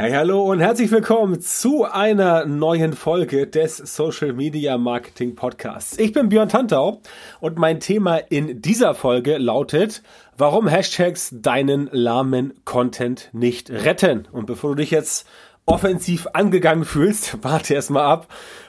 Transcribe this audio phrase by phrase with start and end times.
[0.00, 5.98] Hey, hallo und herzlich willkommen zu einer neuen Folge des Social Media Marketing Podcasts.
[5.98, 7.02] Ich bin Björn Tantau
[7.40, 10.02] und mein Thema in dieser Folge lautet,
[10.38, 14.26] warum Hashtags deinen lahmen Content nicht retten.
[14.32, 15.26] Und bevor du dich jetzt
[15.66, 18.28] offensiv angegangen fühlst, warte erstmal ab,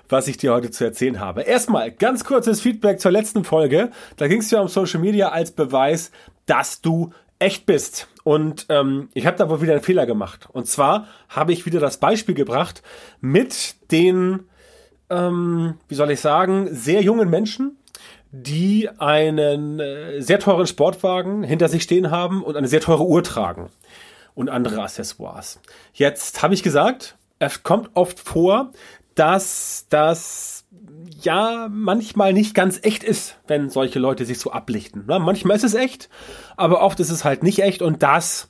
[0.09, 1.43] was ich dir heute zu erzählen habe.
[1.43, 3.91] Erstmal ganz kurzes Feedback zur letzten Folge.
[4.17, 6.11] Da ging es ja um Social Media als Beweis,
[6.45, 8.09] dass du echt bist.
[8.23, 10.47] Und ähm, ich habe da wohl wieder einen Fehler gemacht.
[10.51, 12.81] Und zwar habe ich wieder das Beispiel gebracht
[13.19, 14.43] mit den,
[15.09, 17.77] ähm, wie soll ich sagen, sehr jungen Menschen,
[18.31, 23.23] die einen äh, sehr teuren Sportwagen hinter sich stehen haben und eine sehr teure Uhr
[23.23, 23.69] tragen
[24.35, 25.59] und andere Accessoires.
[25.93, 28.71] Jetzt habe ich gesagt, es kommt oft vor,
[29.15, 30.65] dass das
[31.21, 35.03] ja manchmal nicht ganz echt ist, wenn solche Leute sich so ablichten.
[35.05, 36.09] Manchmal ist es echt,
[36.57, 38.49] aber oft ist es halt nicht echt und das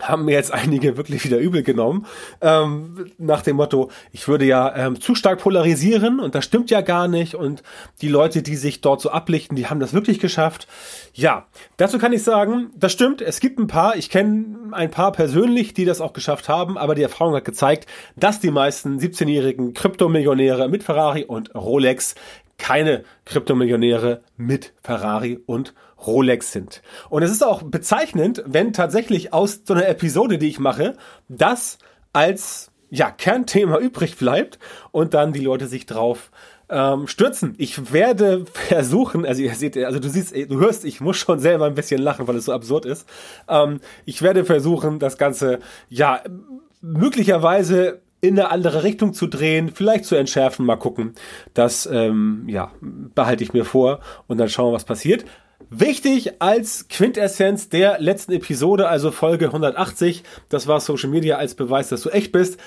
[0.00, 2.06] haben mir jetzt einige wirklich wieder übel genommen.
[2.40, 6.80] Ähm, nach dem Motto, ich würde ja ähm, zu stark polarisieren und das stimmt ja
[6.80, 7.34] gar nicht.
[7.34, 7.62] Und
[8.00, 10.66] die Leute, die sich dort so ablichten, die haben das wirklich geschafft.
[11.14, 13.22] Ja, dazu kann ich sagen, das stimmt.
[13.22, 16.94] Es gibt ein paar, ich kenne ein paar persönlich, die das auch geschafft haben, aber
[16.94, 22.14] die Erfahrung hat gezeigt, dass die meisten 17-jährigen Kryptomillionäre mit Ferrari und Rolex
[22.60, 25.80] keine Kryptomillionäre mit Ferrari und Rolex
[26.42, 26.82] sind.
[27.08, 30.96] Und es ist auch bezeichnend, wenn tatsächlich aus so einer Episode, die ich mache,
[31.28, 31.78] das
[32.12, 34.58] als ja, Kernthema übrig bleibt
[34.90, 36.30] und dann die Leute sich drauf
[36.68, 37.54] ähm, stürzen.
[37.58, 41.66] Ich werde versuchen, also ihr seht, also du siehst, du hörst, ich muss schon selber
[41.66, 43.08] ein bisschen lachen, weil es so absurd ist.
[43.48, 46.22] Ähm, ich werde versuchen, das Ganze ja
[46.80, 51.14] möglicherweise in eine andere Richtung zu drehen, vielleicht zu entschärfen, mal gucken.
[51.54, 55.24] Das ähm, ja, behalte ich mir vor und dann schauen wir, was passiert.
[55.72, 61.90] Wichtig als Quintessenz der letzten Episode, also Folge 180, das war Social Media als Beweis,
[61.90, 62.58] dass du echt bist,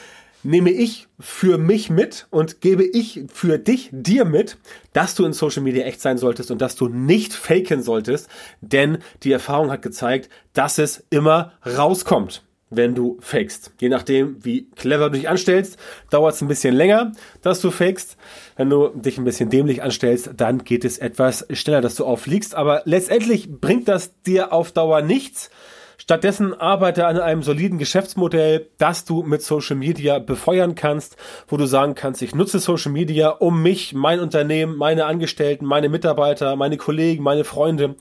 [0.41, 4.55] nehme ich für mich mit und gebe ich für dich dir mit,
[4.93, 8.29] dass du in Social Media echt sein solltest und dass du nicht faken solltest,
[8.61, 12.41] denn die Erfahrung hat gezeigt, dass es immer rauskommt
[12.75, 13.71] wenn du fakest.
[13.79, 15.77] Je nachdem, wie clever du dich anstellst,
[16.09, 17.11] dauert es ein bisschen länger,
[17.41, 18.17] dass du fakest.
[18.55, 22.55] Wenn du dich ein bisschen dämlich anstellst, dann geht es etwas schneller, dass du auffliegst.
[22.55, 25.49] Aber letztendlich bringt das dir auf Dauer nichts.
[25.97, 31.15] Stattdessen arbeite an einem soliden Geschäftsmodell, das du mit Social Media befeuern kannst,
[31.47, 35.87] wo du sagen kannst, ich nutze Social Media, um mich, mein Unternehmen, meine Angestellten, meine
[35.87, 37.95] Mitarbeiter, meine Kollegen, meine Freunde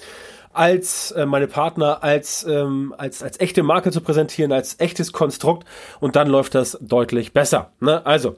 [0.53, 5.67] als äh, meine Partner als, ähm, als, als echte Marke zu präsentieren, als echtes Konstrukt
[6.01, 7.73] und dann läuft das deutlich besser.
[7.81, 8.05] Ne?
[8.05, 8.37] Also,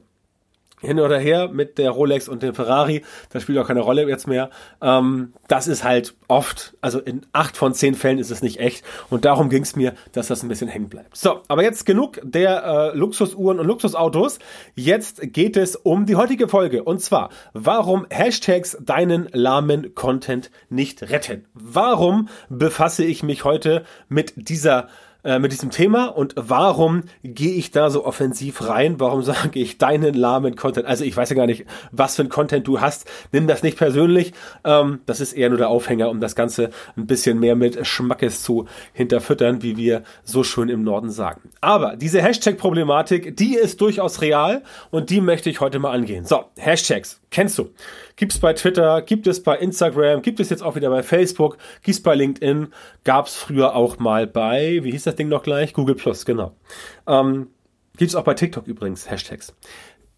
[0.84, 4.26] hin oder her mit der Rolex und dem Ferrari, das spielt auch keine Rolle jetzt
[4.26, 4.50] mehr.
[4.80, 8.84] Ähm, das ist halt oft, also in acht von zehn Fällen ist es nicht echt
[9.10, 11.16] und darum ging es mir, dass das ein bisschen hängen bleibt.
[11.16, 14.38] So, aber jetzt genug der äh, Luxusuhren und Luxusautos.
[14.74, 21.02] Jetzt geht es um die heutige Folge und zwar, warum Hashtags deinen lahmen Content nicht
[21.10, 21.46] retten.
[21.54, 24.88] Warum befasse ich mich heute mit dieser
[25.24, 29.00] äh, mit diesem Thema und warum gehe ich da so offensiv rein?
[29.00, 30.86] Warum sage ich deinen lahmen Content?
[30.86, 33.10] Also ich weiß ja gar nicht, was für ein Content du hast.
[33.32, 34.32] Nimm das nicht persönlich.
[34.64, 38.42] Ähm, das ist eher nur der Aufhänger, um das Ganze ein bisschen mehr mit Schmackes
[38.42, 41.50] zu hinterfüttern, wie wir so schön im Norden sagen.
[41.60, 46.24] Aber diese Hashtag-Problematik, die ist durchaus real und die möchte ich heute mal angehen.
[46.24, 47.70] So, Hashtags, kennst du.
[48.16, 51.58] Gibt es bei Twitter, gibt es bei Instagram, gibt es jetzt auch wieder bei Facebook,
[51.82, 52.68] gibt es bei LinkedIn,
[53.02, 55.72] gab es früher auch mal bei, wie hieß das Ding noch gleich?
[55.72, 56.56] Google Plus, genau.
[57.06, 57.48] Ähm,
[57.96, 59.54] gibt es auch bei TikTok übrigens, Hashtags.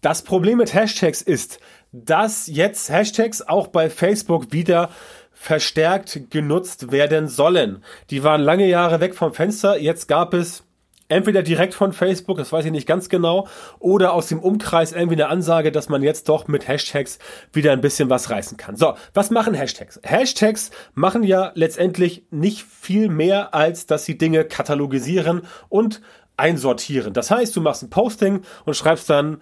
[0.01, 1.59] Das Problem mit Hashtags ist,
[1.91, 4.89] dass jetzt Hashtags auch bei Facebook wieder
[5.31, 7.83] verstärkt genutzt werden sollen.
[8.09, 9.79] Die waren lange Jahre weg vom Fenster.
[9.79, 10.63] Jetzt gab es
[11.09, 13.47] entweder direkt von Facebook, das weiß ich nicht ganz genau,
[13.79, 17.19] oder aus dem Umkreis irgendwie eine Ansage, dass man jetzt doch mit Hashtags
[17.53, 18.75] wieder ein bisschen was reißen kann.
[18.75, 19.99] So, was machen Hashtags?
[20.03, 26.01] Hashtags machen ja letztendlich nicht viel mehr, als dass sie Dinge katalogisieren und
[26.35, 27.13] einsortieren.
[27.13, 29.41] Das heißt, du machst ein Posting und schreibst dann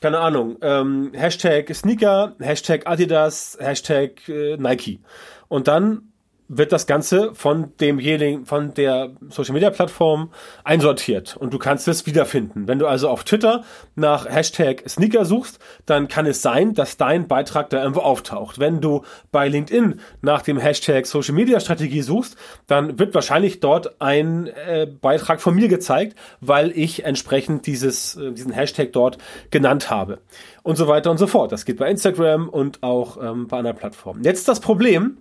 [0.00, 5.00] keine Ahnung, ähm, Hashtag Sneaker, Hashtag Adidas, Hashtag äh, Nike.
[5.48, 6.12] Und dann
[6.48, 10.30] wird das Ganze von demjenigen, von der Social Media Plattform
[10.62, 12.68] einsortiert und du kannst es wiederfinden.
[12.68, 13.64] Wenn du also auf Twitter
[13.94, 18.58] nach Hashtag Sneaker suchst, dann kann es sein, dass dein Beitrag da irgendwo auftaucht.
[18.58, 19.02] Wenn du
[19.32, 22.36] bei LinkedIn nach dem Hashtag Social Media Strategie suchst,
[22.66, 28.32] dann wird wahrscheinlich dort ein äh, Beitrag von mir gezeigt, weil ich entsprechend dieses, äh,
[28.32, 29.16] diesen Hashtag dort
[29.50, 30.18] genannt habe.
[30.62, 31.52] Und so weiter und so fort.
[31.52, 34.24] Das geht bei Instagram und auch ähm, bei anderen Plattformen.
[34.24, 35.18] Jetzt das Problem,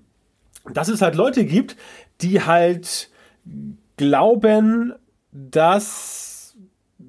[0.71, 1.75] dass es halt Leute gibt,
[2.21, 3.09] die halt
[3.97, 4.93] glauben,
[5.31, 6.55] dass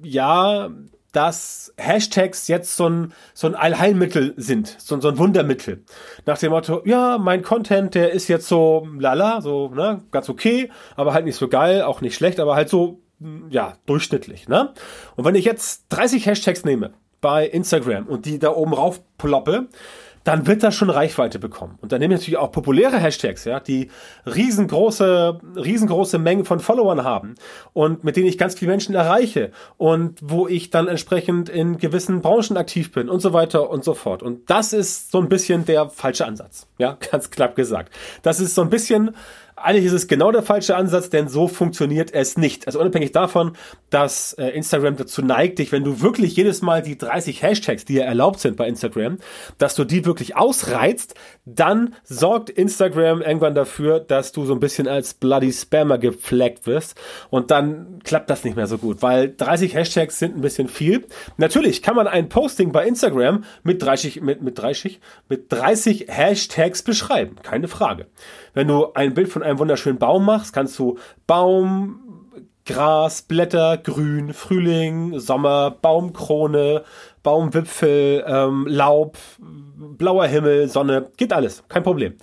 [0.01, 0.69] ja,
[1.11, 5.83] dass Hashtags jetzt so ein, so ein Allheilmittel sind, so, so ein Wundermittel.
[6.25, 10.69] Nach dem Motto, ja, mein Content, der ist jetzt so lala, so, ne, ganz okay,
[10.97, 12.99] aber halt nicht so geil, auch nicht schlecht, aber halt so,
[13.49, 14.73] ja, durchschnittlich, ne?
[15.15, 16.91] Und wenn ich jetzt 30 Hashtags nehme
[17.21, 19.69] bei Instagram und die da oben rauf ploppe,
[20.25, 21.77] dann wird das schon Reichweite bekommen.
[21.81, 23.89] Und dann nehme ich natürlich auch populäre Hashtags, ja, die
[24.25, 27.35] riesengroße, riesengroße Mengen von Followern haben
[27.73, 32.21] und mit denen ich ganz viele Menschen erreiche und wo ich dann entsprechend in gewissen
[32.21, 34.23] Branchen aktiv bin und so weiter und so fort.
[34.23, 36.67] Und das ist so ein bisschen der falsche Ansatz.
[36.79, 37.93] Ja, ganz knapp gesagt.
[38.23, 39.15] Das ist so ein bisschen
[39.57, 42.67] eigentlich ist es genau der falsche Ansatz, denn so funktioniert es nicht.
[42.67, 43.53] Also unabhängig davon,
[43.89, 47.95] dass äh, Instagram dazu neigt, dich, wenn du wirklich jedes Mal die 30 Hashtags, die
[47.95, 49.17] ja erlaubt sind bei Instagram,
[49.57, 51.15] dass du die wirklich ausreizt,
[51.45, 56.99] dann sorgt Instagram irgendwann dafür, dass du so ein bisschen als Bloody Spammer geflaggt wirst
[57.29, 61.05] und dann klappt das nicht mehr so gut, weil 30 Hashtags sind ein bisschen viel.
[61.37, 64.99] Natürlich kann man ein Posting bei Instagram mit 30, mit, mit 30,
[65.29, 68.07] mit 30 Hashtags beschreiben, keine Frage.
[68.53, 70.97] Wenn du ein Bild von einem wunderschönen Baum machst, kannst du
[71.27, 72.01] Baum,
[72.65, 76.83] Gras, Blätter, Grün, Frühling, Sommer, Baumkrone,
[77.21, 82.15] Baumwipfel, ähm, Laub, blauer Himmel, Sonne, geht alles, kein Problem.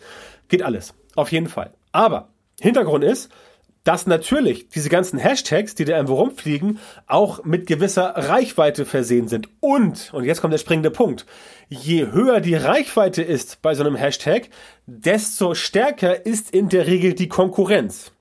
[0.49, 1.73] Geht alles, auf jeden Fall.
[1.93, 2.29] Aber
[2.61, 3.31] Hintergrund ist,
[3.85, 9.49] dass natürlich diese ganzen Hashtags, die da irgendwo rumfliegen, auch mit gewisser Reichweite versehen sind.
[9.61, 11.27] Und, und jetzt kommt der springende Punkt,
[11.69, 14.49] je höher die Reichweite ist bei so einem Hashtag,
[14.87, 18.13] desto stärker ist in der Regel die Konkurrenz.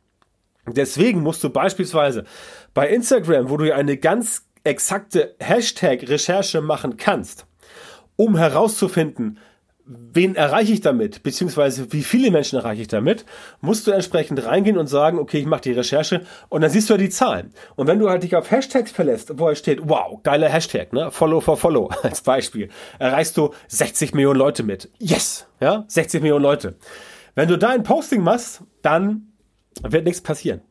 [0.67, 2.25] Deswegen musst du beispielsweise
[2.73, 7.45] bei Instagram, wo du ja eine ganz exakte Hashtag-Recherche machen kannst,
[8.15, 9.39] um herauszufinden,
[10.13, 13.25] wen erreiche ich damit, beziehungsweise wie viele Menschen erreiche ich damit,
[13.59, 16.93] musst du entsprechend reingehen und sagen, okay, ich mache die Recherche und dann siehst du
[16.93, 17.53] ja die Zahlen.
[17.75, 21.11] Und wenn du halt dich auf Hashtags verlässt, wo er steht, wow, geiler Hashtag, ne,
[21.11, 24.89] Follow for Follow als Beispiel, erreichst du 60 Millionen Leute mit.
[24.99, 26.75] Yes, ja, 60 Millionen Leute.
[27.35, 29.33] Wenn du da ein Posting machst, dann
[29.83, 30.61] wird nichts passieren.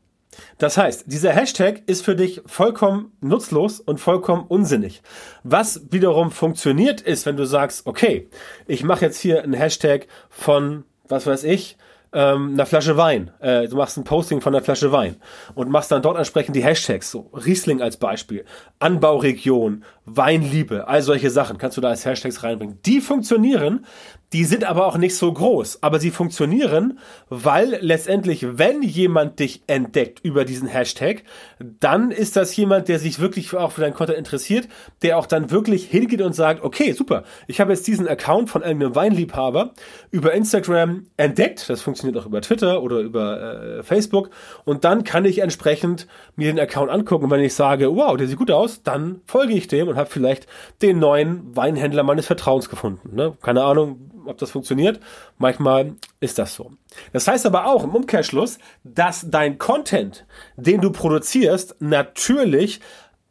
[0.58, 5.02] Das heißt, dieser Hashtag ist für dich vollkommen nutzlos und vollkommen unsinnig.
[5.42, 8.28] Was wiederum funktioniert ist, wenn du sagst, okay,
[8.66, 11.76] ich mache jetzt hier einen Hashtag von, was weiß ich,
[12.12, 13.30] ähm, einer Flasche Wein.
[13.40, 15.16] Äh, du machst ein Posting von einer Flasche Wein
[15.54, 18.44] und machst dann dort entsprechend die Hashtags, so Riesling als Beispiel,
[18.78, 22.80] Anbauregion, Weinliebe, all solche Sachen kannst du da als Hashtags reinbringen.
[22.84, 23.86] Die funktionieren,
[24.32, 26.98] die sind aber auch nicht so groß, aber sie funktionieren,
[27.28, 31.24] weil letztendlich, wenn jemand dich entdeckt über diesen Hashtag,
[31.58, 34.68] dann ist das jemand, der sich wirklich auch für deinen Content interessiert,
[35.02, 38.62] der auch dann wirklich hingeht und sagt, okay, super, ich habe jetzt diesen Account von
[38.62, 39.72] irgendeinem Weinliebhaber
[40.10, 44.30] über Instagram entdeckt, das funktioniert auch über Twitter oder über äh, Facebook
[44.64, 46.06] und dann kann ich entsprechend
[46.36, 49.68] mir den Account angucken wenn ich sage, wow, der sieht gut aus, dann folge ich
[49.68, 50.46] dem und habe vielleicht
[50.82, 53.14] den neuen Weinhändler meines Vertrauens gefunden.
[53.14, 53.32] Ne?
[53.40, 55.00] Keine Ahnung, ob das funktioniert.
[55.38, 56.72] Manchmal ist das so.
[57.12, 60.24] Das heißt aber auch im Umkehrschluss, dass dein Content,
[60.56, 62.80] den du produzierst, natürlich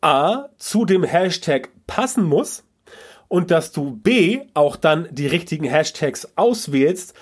[0.01, 2.63] A zu dem Hashtag passen muss
[3.27, 7.13] und dass du B auch dann die richtigen Hashtags auswählst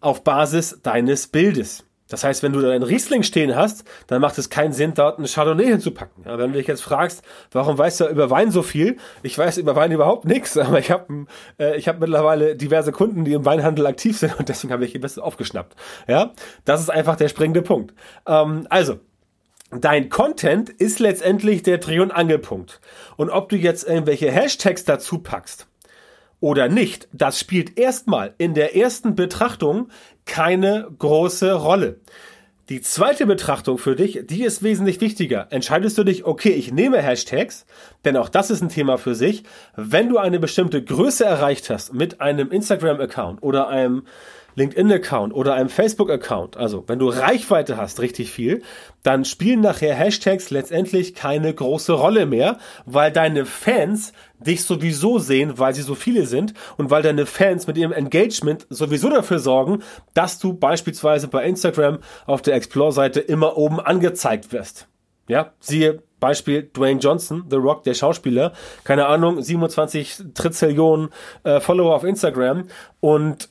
[0.00, 1.84] auf Basis deines Bildes.
[2.08, 5.18] Das heißt, wenn du da einen Riesling stehen hast, dann macht es keinen Sinn, dort
[5.18, 6.24] eine Chardonnay hinzupacken.
[6.26, 8.98] Ja, wenn du dich jetzt fragst, warum weißt du über Wein so viel?
[9.22, 11.26] Ich weiß über Wein überhaupt nichts, aber ich habe
[11.58, 14.98] äh, ich hab mittlerweile diverse Kunden, die im Weinhandel aktiv sind und deswegen habe ich
[15.00, 15.76] das aufgeschnappt.
[16.06, 16.32] Ja,
[16.64, 17.94] das ist einfach der springende Punkt.
[18.26, 19.00] Ähm, also,
[19.80, 22.80] Dein Content ist letztendlich der Dreh- und Angelpunkt.
[23.16, 25.66] Und ob du jetzt irgendwelche Hashtags dazu packst,
[26.44, 29.88] oder nicht, das spielt erstmal in der ersten Betrachtung
[30.24, 32.00] keine große Rolle.
[32.70, 35.48] Die zweite Betrachtung für dich, die ist wesentlich wichtiger.
[35.50, 37.66] Entscheidest du dich, okay, ich nehme Hashtags,
[38.06, 39.44] denn auch das ist ein Thema für sich.
[39.76, 44.04] Wenn du eine bestimmte Größe erreicht hast mit einem Instagram-Account oder einem
[44.54, 48.62] LinkedIn-Account oder einem Facebook-Account, also wenn du Reichweite hast, richtig viel,
[49.02, 55.58] dann spielen nachher Hashtags letztendlich keine große Rolle mehr, weil deine Fans dich sowieso sehen,
[55.58, 59.82] weil sie so viele sind und weil deine Fans mit ihrem Engagement sowieso dafür sorgen,
[60.14, 64.86] dass du beispielsweise bei Instagram auf der Explore-Seite immer oben angezeigt wirst.
[65.26, 68.52] Ja, siehe Beispiel Dwayne Johnson, The Rock, der Schauspieler,
[68.84, 71.10] keine Ahnung, 27 Trizillionen
[71.42, 72.64] äh, Follower auf Instagram
[73.00, 73.50] und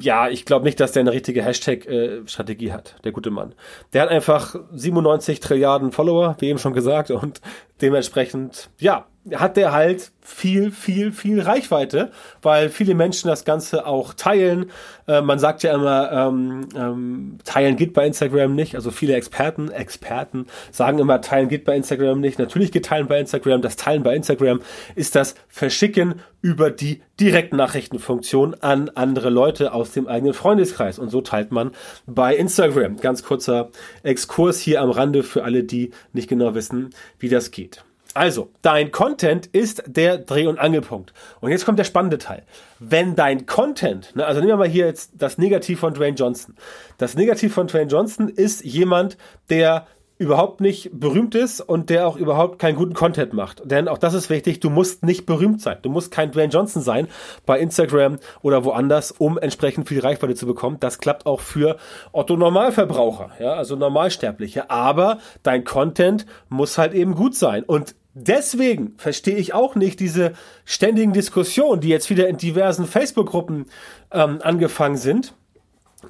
[0.00, 3.54] ja, ich glaube nicht, dass der eine richtige Hashtag-Strategie äh, hat, der gute Mann.
[3.92, 7.40] Der hat einfach 97 Trilliarden Follower, wie eben schon gesagt, und
[7.80, 12.10] dementsprechend, ja, hat der halt viel, viel, viel Reichweite,
[12.42, 14.70] weil viele Menschen das Ganze auch teilen.
[15.06, 18.74] Äh, man sagt ja immer, ähm, ähm, teilen geht bei Instagram nicht.
[18.74, 22.38] Also viele Experten, Experten sagen immer, teilen geht bei Instagram nicht.
[22.38, 23.62] Natürlich geht teilen bei Instagram.
[23.62, 24.60] Das Teilen bei Instagram
[24.96, 30.98] ist das Verschicken über die Direktnachrichtenfunktion an andere Leute aus dem eigenen Freundeskreis.
[30.98, 31.70] Und so teilt man
[32.06, 32.96] bei Instagram.
[32.96, 33.70] Ganz kurzer
[34.02, 37.84] Exkurs hier am Rande für alle, die nicht genau wissen, wie das geht.
[38.14, 41.14] Also, dein Content ist der Dreh- und Angelpunkt.
[41.40, 42.42] Und jetzt kommt der spannende Teil.
[42.78, 46.54] Wenn dein Content, ne, also nehmen wir mal hier jetzt das Negativ von Dwayne Johnson.
[46.98, 49.16] Das Negativ von Dwayne Johnson ist jemand,
[49.48, 49.86] der
[50.22, 53.62] überhaupt nicht berühmt ist und der auch überhaupt keinen guten Content macht.
[53.64, 55.78] Denn auch das ist wichtig, du musst nicht berühmt sein.
[55.82, 57.08] Du musst kein Dwayne Johnson sein
[57.44, 60.76] bei Instagram oder woanders, um entsprechend viel Reichweite zu bekommen.
[60.78, 61.76] Das klappt auch für
[62.12, 64.70] Otto Normalverbraucher, ja, also Normalsterbliche.
[64.70, 67.64] Aber dein Content muss halt eben gut sein.
[67.64, 70.32] Und Deswegen verstehe ich auch nicht diese
[70.64, 73.66] ständigen Diskussionen, die jetzt wieder in diversen Facebook-Gruppen
[74.12, 75.34] ähm, angefangen sind.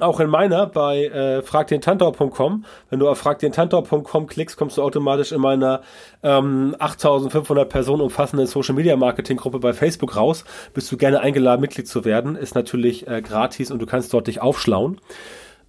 [0.01, 2.65] Auch in meiner bei äh, fragdentantau.com.
[2.89, 5.83] Wenn du auf fragdentantau.com klickst, kommst du automatisch in meiner
[6.23, 10.45] ähm, 8500 Personen umfassenden Social Media Marketing Gruppe bei Facebook raus.
[10.73, 12.37] Bist du gerne eingeladen, Mitglied zu werden.
[12.37, 14.99] Ist natürlich äh, gratis und du kannst dort dich aufschlauen.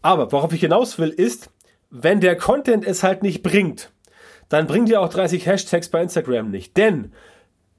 [0.02, 1.50] Aber worauf ich hinaus will, ist,
[1.90, 3.92] wenn der Content es halt nicht bringt,
[4.54, 6.78] dann bringt ihr auch 30 Hashtags bei Instagram nicht.
[6.78, 7.12] Denn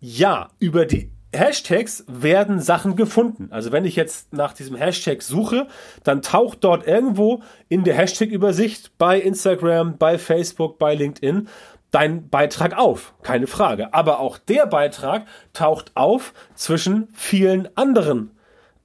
[0.01, 3.49] ja, über die Hashtags werden Sachen gefunden.
[3.51, 5.67] Also wenn ich jetzt nach diesem Hashtag suche,
[6.03, 11.49] dann taucht dort irgendwo in der Hashtag-Übersicht bei Instagram, bei Facebook, bei LinkedIn
[11.91, 13.15] dein Beitrag auf.
[13.23, 13.95] Keine Frage.
[13.95, 18.33] Aber auch der Beitrag taucht auf zwischen vielen anderen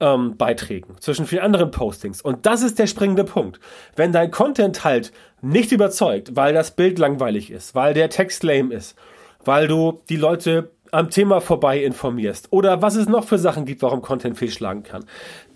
[0.00, 2.20] ähm, Beiträgen, zwischen vielen anderen Postings.
[2.22, 3.60] Und das ist der springende Punkt.
[3.96, 8.74] Wenn dein Content halt nicht überzeugt, weil das Bild langweilig ist, weil der Text lame
[8.74, 8.96] ist,
[9.44, 13.82] weil du die Leute am Thema vorbei informierst oder was es noch für Sachen gibt,
[13.82, 15.04] warum Content fehlschlagen kann,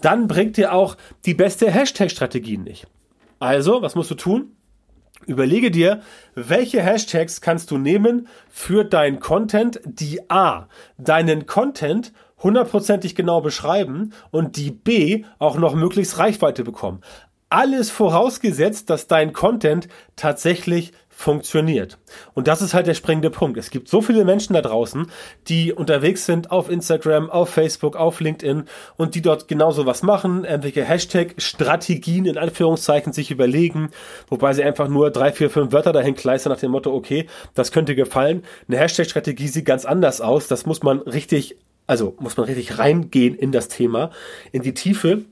[0.00, 2.86] dann bringt dir auch die beste Hashtag-Strategie nicht.
[3.40, 4.56] Also, was musst du tun?
[5.26, 6.02] Überlege dir,
[6.34, 12.12] welche Hashtags kannst du nehmen für deinen Content, die A, deinen Content
[12.44, 17.00] hundertprozentig genau beschreiben und die B auch noch möglichst Reichweite bekommen.
[17.48, 21.98] Alles vorausgesetzt, dass dein Content tatsächlich funktioniert.
[22.34, 23.56] Und das ist halt der springende Punkt.
[23.56, 25.06] Es gibt so viele Menschen da draußen,
[25.46, 28.64] die unterwegs sind auf Instagram, auf Facebook, auf LinkedIn
[28.96, 33.90] und die dort genauso was machen, irgendwelche Hashtag-Strategien in Anführungszeichen sich überlegen,
[34.28, 37.70] wobei sie einfach nur drei, vier, fünf Wörter dahin kleistern nach dem Motto, okay, das
[37.70, 38.42] könnte gefallen.
[38.66, 40.48] Eine Hashtag-Strategie sieht ganz anders aus.
[40.48, 44.10] Das muss man richtig also muss man richtig reingehen in das Thema,
[44.52, 45.24] in die Tiefe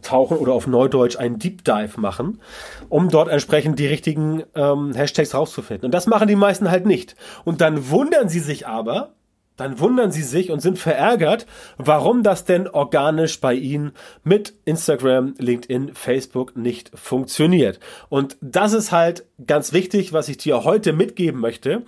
[0.00, 2.40] tauchen oder auf Neudeutsch einen Deep Dive machen,
[2.88, 5.86] um dort entsprechend die richtigen ähm, Hashtags rauszufinden.
[5.86, 7.16] Und das machen die meisten halt nicht.
[7.44, 9.14] Und dann wundern sie sich aber,
[9.56, 11.46] dann wundern sie sich und sind verärgert,
[11.76, 13.92] warum das denn organisch bei ihnen
[14.24, 17.78] mit Instagram, LinkedIn, Facebook nicht funktioniert.
[18.08, 21.82] Und das ist halt ganz wichtig, was ich dir heute mitgeben möchte,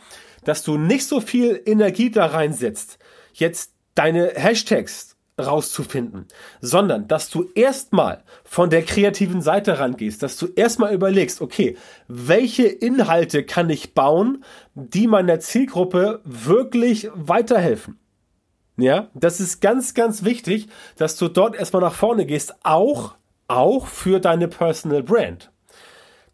[0.45, 2.99] dass du nicht so viel Energie da reinsetzt,
[3.33, 6.27] jetzt deine Hashtags rauszufinden,
[6.61, 12.67] sondern dass du erstmal von der kreativen Seite rangehst, dass du erstmal überlegst, okay, welche
[12.67, 17.99] Inhalte kann ich bauen, die meiner Zielgruppe wirklich weiterhelfen?
[18.77, 23.15] Ja, das ist ganz, ganz wichtig, dass du dort erstmal nach vorne gehst, auch,
[23.49, 25.51] auch für deine Personal Brand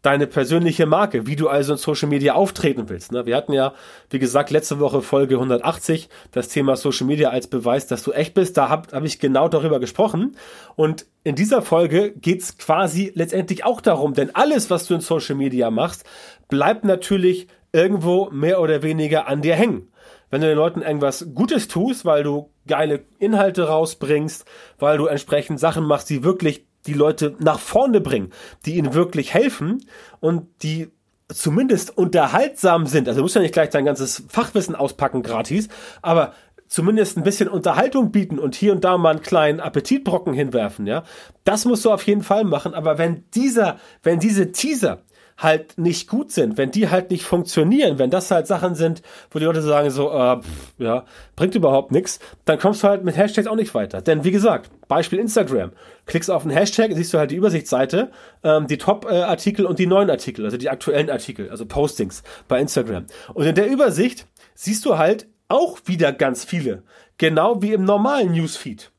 [0.01, 3.11] deine persönliche Marke, wie du also in Social Media auftreten willst.
[3.11, 3.25] Ne?
[3.25, 3.73] Wir hatten ja,
[4.09, 8.33] wie gesagt, letzte Woche Folge 180 das Thema Social Media als Beweis, dass du echt
[8.33, 8.57] bist.
[8.57, 10.35] Da habe hab ich genau darüber gesprochen.
[10.75, 15.35] Und in dieser Folge geht's quasi letztendlich auch darum, denn alles, was du in Social
[15.35, 16.03] Media machst,
[16.47, 19.87] bleibt natürlich irgendwo mehr oder weniger an dir hängen.
[20.31, 24.45] Wenn du den Leuten irgendwas Gutes tust, weil du geile Inhalte rausbringst,
[24.79, 28.31] weil du entsprechend Sachen machst, die wirklich die Leute nach vorne bringen,
[28.65, 29.85] die ihnen wirklich helfen
[30.19, 30.89] und die
[31.27, 33.07] zumindest unterhaltsam sind.
[33.07, 35.69] Also du musst ja nicht gleich dein ganzes Fachwissen auspacken gratis,
[36.01, 36.33] aber
[36.67, 41.03] zumindest ein bisschen Unterhaltung bieten und hier und da mal einen kleinen Appetitbrocken hinwerfen, ja.
[41.43, 45.01] Das musst du auf jeden Fall machen, aber wenn dieser, wenn diese Teaser
[45.37, 49.39] halt nicht gut sind, wenn die halt nicht funktionieren, wenn das halt Sachen sind, wo
[49.39, 53.17] die Leute sagen so, äh, pff, ja, bringt überhaupt nichts, dann kommst du halt mit
[53.17, 54.01] Hashtags auch nicht weiter.
[54.01, 55.71] Denn wie gesagt, Beispiel Instagram,
[56.05, 58.11] klickst auf einen Hashtag, siehst du halt die Übersichtsseite,
[58.43, 63.05] ähm, die Top-Artikel und die neuen Artikel, also die aktuellen Artikel, also Postings bei Instagram.
[63.33, 66.83] Und in der Übersicht siehst du halt auch wieder ganz viele,
[67.17, 68.91] genau wie im normalen Newsfeed.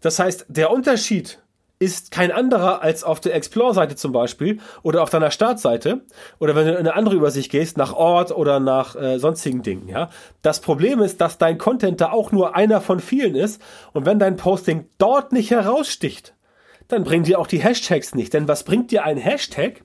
[0.00, 1.41] Das heißt, der Unterschied
[1.82, 6.02] ist kein anderer als auf der Explore-Seite zum Beispiel oder auf deiner Startseite
[6.38, 9.88] oder wenn du in eine andere Übersicht gehst, nach Ort oder nach äh, sonstigen Dingen.
[9.88, 10.08] Ja,
[10.42, 13.60] das Problem ist, dass dein Content da auch nur einer von vielen ist
[13.92, 16.34] und wenn dein Posting dort nicht heraussticht,
[16.86, 18.32] dann bringen dir auch die Hashtags nicht.
[18.32, 19.82] Denn was bringt dir ein Hashtag,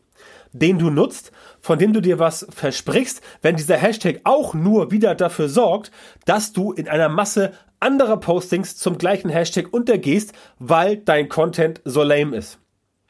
[0.59, 5.15] den du nutzt, von dem du dir was versprichst, wenn dieser Hashtag auch nur wieder
[5.15, 5.91] dafür sorgt,
[6.25, 12.03] dass du in einer Masse anderer Postings zum gleichen Hashtag untergehst, weil dein Content so
[12.03, 12.59] lame ist.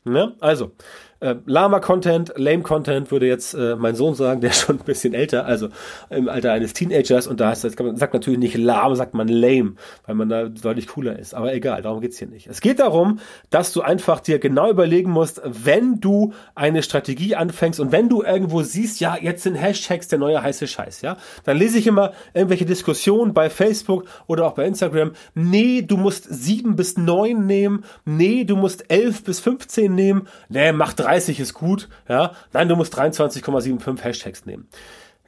[0.03, 0.35] Ne?
[0.39, 0.71] Also,
[1.19, 5.45] äh, Lama-Content, Lame-Content würde jetzt äh, mein Sohn sagen, der ist schon ein bisschen älter,
[5.45, 5.69] also
[6.09, 9.73] im Alter eines Teenagers und da heißt sagt man natürlich nicht lahm, sagt man lame,
[10.05, 11.33] weil man da deutlich cooler ist.
[11.33, 12.47] Aber egal, darum geht's hier nicht.
[12.47, 13.19] Es geht darum,
[13.49, 18.23] dass du einfach dir genau überlegen musst, wenn du eine Strategie anfängst und wenn du
[18.23, 22.13] irgendwo siehst, ja, jetzt sind Hashtags der neue heiße Scheiß, ja, dann lese ich immer
[22.33, 25.11] irgendwelche Diskussionen bei Facebook oder auch bei Instagram.
[25.33, 27.83] Nee, du musst sieben bis neun nehmen.
[28.05, 30.27] Nee, du musst elf bis 15 nehmen.
[30.49, 32.33] Nee, mach 30 ist gut, ja.
[32.51, 34.67] Nein, du musst 23,75 Hashtags nehmen.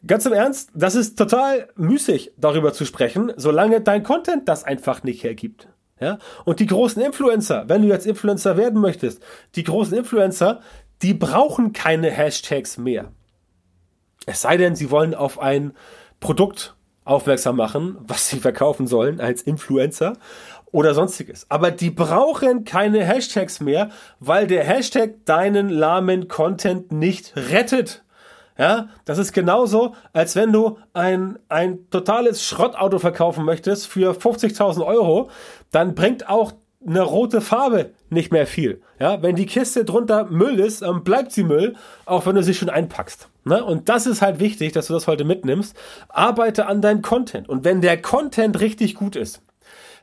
[0.06, 5.04] Ganz im Ernst, das ist total müßig, darüber zu sprechen, solange dein Content das einfach
[5.04, 5.68] nicht hergibt.
[6.00, 6.20] Ja?
[6.46, 9.22] Und die großen Influencer, wenn du jetzt Influencer werden möchtest,
[9.56, 10.62] die großen Influencer,
[11.02, 13.12] die brauchen keine Hashtags mehr.
[14.26, 15.74] Es sei denn, sie wollen auf ein
[16.20, 20.18] Produkt aufmerksam machen, was sie verkaufen sollen als Influencer
[20.72, 21.46] oder sonstiges.
[21.50, 28.04] Aber die brauchen keine Hashtags mehr, weil der Hashtag deinen lahmen Content nicht rettet.
[28.58, 34.86] Ja, das ist genauso, als wenn du ein, ein totales Schrottauto verkaufen möchtest für 50.000
[34.86, 35.30] Euro,
[35.72, 36.52] dann bringt auch
[36.86, 38.82] eine rote Farbe nicht mehr viel.
[39.00, 42.54] Ja, wenn die Kiste drunter Müll ist, ähm, bleibt sie Müll, auch wenn du sie
[42.54, 43.30] schon einpackst.
[43.46, 43.64] Ne?
[43.64, 45.76] Und das ist halt wichtig, dass du das heute mitnimmst.
[46.10, 47.48] Arbeite an deinem Content.
[47.48, 49.42] Und wenn der Content richtig gut ist,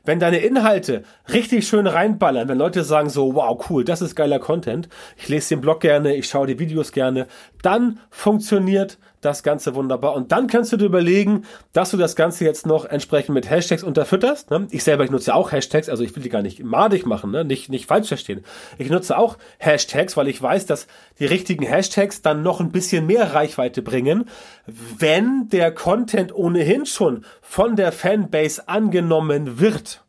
[0.05, 4.39] wenn deine Inhalte richtig schön reinballern, wenn Leute sagen so, wow, cool, das ist geiler
[4.39, 7.27] Content, ich lese den Blog gerne, ich schaue die Videos gerne,
[7.61, 10.13] dann funktioniert das Ganze wunderbar.
[10.13, 11.43] Und dann kannst du dir überlegen,
[11.73, 14.51] dass du das Ganze jetzt noch entsprechend mit Hashtags unterfütterst.
[14.51, 14.67] Ne?
[14.71, 17.31] Ich selber, ich nutze ja auch Hashtags, also ich will die gar nicht madig machen,
[17.31, 17.43] ne?
[17.43, 18.43] nicht, nicht falsch verstehen.
[18.77, 20.87] Ich nutze auch Hashtags, weil ich weiß, dass
[21.19, 24.25] die richtigen Hashtags dann noch ein bisschen mehr Reichweite bringen,
[24.65, 30.03] wenn der Content ohnehin schon von der Fanbase angenommen wird.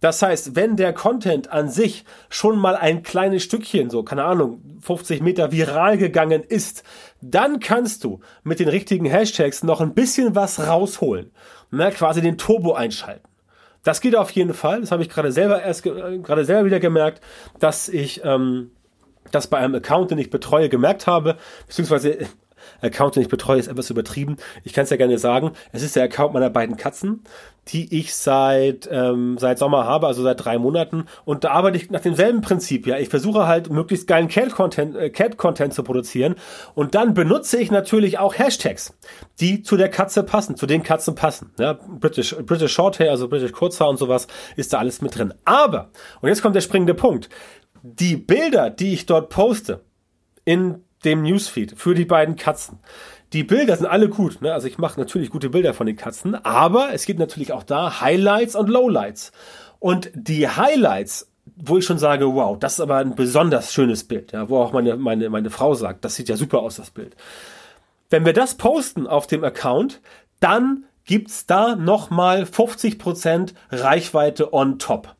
[0.00, 4.62] Das heißt, wenn der Content an sich schon mal ein kleines Stückchen, so, keine Ahnung,
[4.80, 6.82] 50 Meter viral gegangen ist,
[7.20, 11.30] dann kannst du mit den richtigen Hashtags noch ein bisschen was rausholen.
[11.70, 13.28] Ne, quasi den Turbo einschalten.
[13.84, 14.80] Das geht auf jeden Fall.
[14.80, 17.22] Das habe ich gerade selber erst gerade selber wieder gemerkt,
[17.60, 18.72] dass ich ähm,
[19.30, 21.36] das bei einem Account, den ich betreue, gemerkt habe,
[21.66, 22.26] beziehungsweise
[22.80, 24.36] Account, den ich betreue, ist etwas übertrieben.
[24.64, 25.52] Ich kann es ja gerne sagen.
[25.72, 27.22] Es ist der Account meiner beiden Katzen,
[27.68, 31.04] die ich seit, ähm, seit Sommer habe, also seit drei Monaten.
[31.24, 32.86] Und da arbeite ich nach demselben Prinzip.
[32.86, 36.34] Ja, ich versuche halt möglichst geilen Cat-Content äh, Cat -Content zu produzieren.
[36.74, 38.96] Und dann benutze ich natürlich auch Hashtags,
[39.40, 41.52] die zu der Katze passen, zu den Katzen passen.
[41.58, 45.34] Ja, British, British Shorthair, also British Kurzhaar und sowas, ist da alles mit drin.
[45.44, 47.28] Aber, und jetzt kommt der springende Punkt.
[47.82, 49.84] Die Bilder, die ich dort poste,
[50.44, 52.78] in dem Newsfeed für die beiden Katzen.
[53.32, 54.52] Die Bilder sind alle gut, ne?
[54.52, 58.00] Also ich mache natürlich gute Bilder von den Katzen, aber es gibt natürlich auch da
[58.00, 59.30] Highlights und Lowlights.
[59.78, 64.32] Und die Highlights, wo ich schon sage, wow, das ist aber ein besonders schönes Bild,
[64.32, 67.14] ja, wo auch meine, meine, meine Frau sagt, das sieht ja super aus, das Bild.
[68.08, 70.00] Wenn wir das posten auf dem Account,
[70.40, 75.14] dann gibt's da nochmal 50% Reichweite on top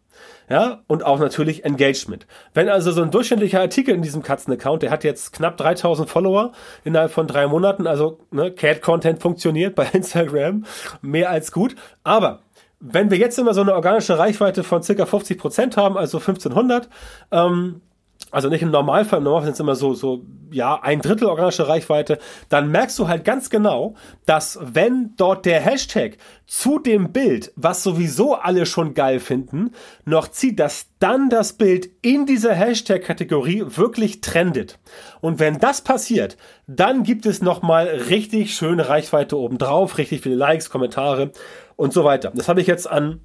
[0.50, 2.26] ja, und auch natürlich Engagement.
[2.54, 6.50] Wenn also so ein durchschnittlicher Artikel in diesem Katzen-Account, der hat jetzt knapp 3000 Follower
[6.82, 10.64] innerhalb von drei Monaten, also ne, Cat-Content funktioniert bei Instagram,
[11.02, 12.40] mehr als gut, aber
[12.80, 16.88] wenn wir jetzt immer so eine organische Reichweite von circa 50 Prozent haben, also 1500,
[17.30, 17.82] ähm,
[18.30, 21.68] also nicht im Normalfall, im Normalfall sind es immer so, so, ja, ein Drittel organische
[21.68, 23.94] Reichweite, dann merkst du halt ganz genau,
[24.26, 26.16] dass wenn dort der Hashtag
[26.46, 29.72] zu dem Bild, was sowieso alle schon geil finden,
[30.04, 34.78] noch zieht, dass dann das Bild in dieser Hashtag-Kategorie wirklich trendet.
[35.20, 40.70] Und wenn das passiert, dann gibt es nochmal richtig schöne Reichweite obendrauf, richtig viele Likes,
[40.70, 41.32] Kommentare
[41.76, 42.32] und so weiter.
[42.34, 43.20] Das habe ich jetzt an,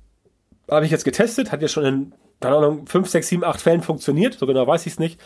[0.69, 3.81] habe ich jetzt getestet, hat jetzt schon in keine Ahnung, 5, 6, 7, 8 Fällen
[3.81, 4.35] funktioniert.
[4.35, 5.19] So genau weiß ich es nicht.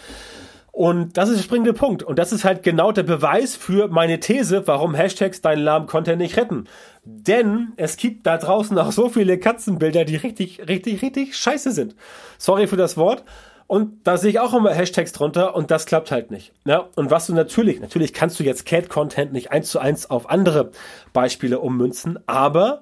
[0.71, 2.03] Und das ist der springende Punkt.
[2.03, 6.19] Und das ist halt genau der Beweis für meine These, warum Hashtags deinen lahmen Content
[6.19, 6.65] nicht retten.
[7.03, 11.95] Denn es gibt da draußen auch so viele Katzenbilder, die richtig, richtig, richtig scheiße sind.
[12.37, 13.23] Sorry für das Wort.
[13.67, 16.53] Und da sehe ich auch immer Hashtags drunter und das klappt halt nicht.
[16.65, 20.29] Ja, und was du natürlich, natürlich kannst du jetzt Cat-Content nicht eins zu eins auf
[20.29, 20.71] andere
[21.13, 22.81] Beispiele ummünzen, aber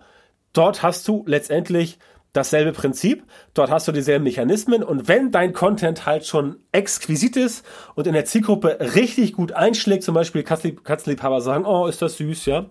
[0.54, 2.00] dort hast du letztendlich
[2.38, 3.24] dasselbe Prinzip.
[3.54, 8.14] Dort hast du dieselben Mechanismen und wenn dein Content halt schon exquisit ist und in
[8.14, 12.66] der Zielgruppe richtig gut einschlägt, zum Beispiel Katzenliebhaber sagen, oh, ist das süß, ja,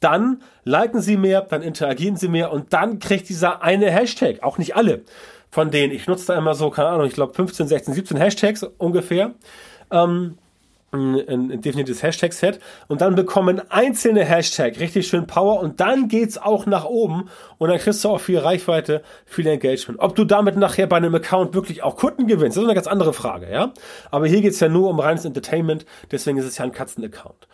[0.00, 4.58] dann liken sie mehr, dann interagieren sie mehr und dann kriegt dieser eine Hashtag, auch
[4.58, 5.02] nicht alle
[5.50, 8.62] von denen, ich nutze da immer so, keine Ahnung, ich glaube 15, 16, 17 Hashtags
[8.78, 9.34] ungefähr,
[9.90, 10.38] ähm,
[10.92, 16.38] ein, ein definiertes Hashtag-Set und dann bekommen einzelne Hashtag richtig schön Power und dann geht's
[16.38, 20.00] auch nach oben und dann kriegst du auch viel Reichweite, viel Engagement.
[20.00, 22.86] Ob du damit nachher bei einem Account wirklich auch Kunden gewinnst, das ist eine ganz
[22.86, 23.72] andere Frage, ja.
[24.10, 27.46] Aber hier geht's ja nur um reines Entertainment, deswegen ist es ja ein Katzen-Account.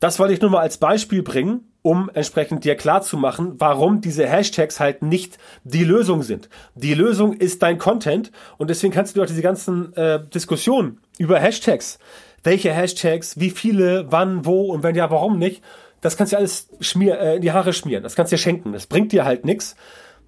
[0.00, 4.00] Das wollte ich nur mal als Beispiel bringen, um entsprechend dir klar zu machen, warum
[4.00, 6.48] diese Hashtags halt nicht die Lösung sind.
[6.76, 11.40] Die Lösung ist dein Content und deswegen kannst du auch diese ganzen äh, Diskussionen über
[11.40, 11.98] Hashtags
[12.42, 15.62] welche Hashtags, wie viele, wann, wo und wenn ja, warum nicht.
[16.00, 18.02] Das kannst du alles schmier, äh, in die Haare schmieren.
[18.02, 18.72] Das kannst du dir schenken.
[18.72, 19.76] Das bringt dir halt nichts,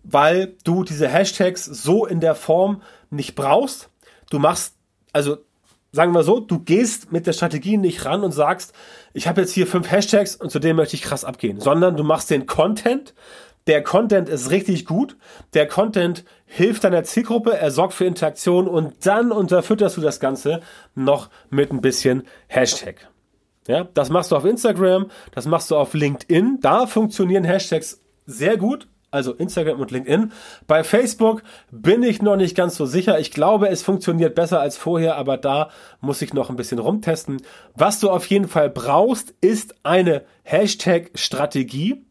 [0.03, 3.88] weil du diese Hashtags so in der Form nicht brauchst.
[4.31, 4.75] Du machst,
[5.12, 5.38] also
[5.92, 8.73] sagen wir so, du gehst mit der Strategie nicht ran und sagst,
[9.12, 12.05] ich habe jetzt hier fünf Hashtags und zu denen möchte ich krass abgehen, sondern du
[12.05, 13.14] machst den Content,
[13.71, 15.17] der Content ist richtig gut,
[15.55, 20.61] der Content hilft deiner Zielgruppe, er sorgt für Interaktion und dann unterfütterst du das Ganze
[20.97, 23.09] noch mit ein bisschen Hashtag.
[23.69, 28.57] Ja, das machst du auf Instagram, das machst du auf LinkedIn, da funktionieren Hashtags sehr
[28.57, 30.33] gut, also Instagram und LinkedIn.
[30.67, 33.21] Bei Facebook bin ich noch nicht ganz so sicher.
[33.21, 37.41] Ich glaube, es funktioniert besser als vorher, aber da muss ich noch ein bisschen rumtesten.
[37.77, 42.05] Was du auf jeden Fall brauchst, ist eine Hashtag-Strategie.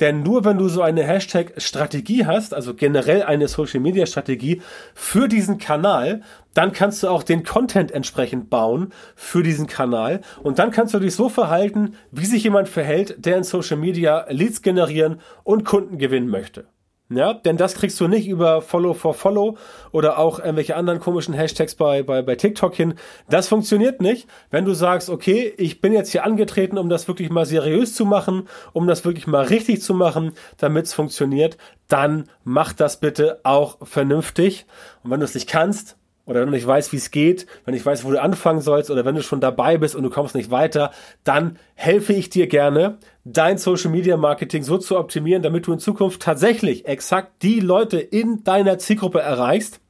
[0.00, 4.60] Denn nur wenn du so eine Hashtag-Strategie hast, also generell eine Social-Media-Strategie
[4.94, 6.22] für diesen Kanal,
[6.54, 10.20] dann kannst du auch den Content entsprechend bauen für diesen Kanal.
[10.42, 14.26] Und dann kannst du dich so verhalten, wie sich jemand verhält, der in Social Media
[14.28, 16.66] Leads generieren und Kunden gewinnen möchte.
[17.08, 19.56] Ja, denn das kriegst du nicht über Follow for Follow
[19.92, 22.94] oder auch irgendwelche anderen komischen Hashtags bei, bei, bei TikTok hin.
[23.28, 27.30] Das funktioniert nicht, wenn du sagst, okay, ich bin jetzt hier angetreten, um das wirklich
[27.30, 32.28] mal seriös zu machen, um das wirklich mal richtig zu machen, damit es funktioniert, dann
[32.42, 34.66] mach das bitte auch vernünftig.
[35.04, 37.74] Und wenn du es nicht kannst, oder wenn du nicht weißt, wie es geht, wenn
[37.74, 40.34] ich weiß, wo du anfangen sollst oder wenn du schon dabei bist und du kommst
[40.34, 40.90] nicht weiter,
[41.24, 45.78] dann helfe ich dir gerne, dein Social Media Marketing so zu optimieren, damit du in
[45.78, 49.80] Zukunft tatsächlich exakt die Leute in deiner Zielgruppe erreichst,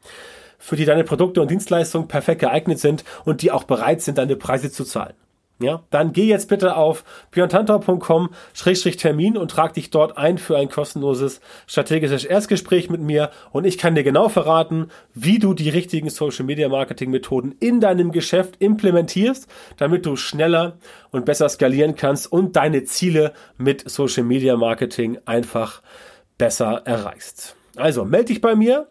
[0.59, 4.37] für die deine Produkte und Dienstleistungen perfekt geeignet sind und die auch bereit sind, deine
[4.37, 5.15] Preise zu zahlen.
[5.59, 11.41] Ja, dann geh jetzt bitte auf björntantau.com-termin und trag dich dort ein für ein kostenloses
[11.67, 16.45] strategisches Erstgespräch mit mir und ich kann dir genau verraten, wie du die richtigen Social
[16.45, 20.77] Media Marketing Methoden in deinem Geschäft implementierst, damit du schneller
[21.11, 25.81] und besser skalieren kannst und deine Ziele mit Social Media Marketing einfach
[26.37, 27.57] besser erreichst.
[27.77, 28.89] Also melde dich bei mir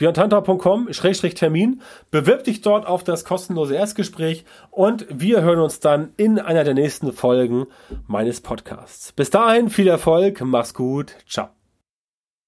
[0.00, 1.82] björntantau.com-termin.
[2.10, 6.74] Bewirb dich dort auf das kostenlose Erstgespräch und wir hören uns dann in einer der
[6.74, 7.66] nächsten Folgen
[8.06, 9.12] meines Podcasts.
[9.12, 11.59] Bis dahin viel Erfolg, mach's gut, ciao.